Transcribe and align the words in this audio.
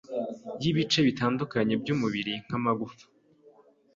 y’ibice 0.61 0.99
bitandukanye 1.07 1.73
by’umubiri 1.81 2.33
nk’amagufa, 2.45 3.03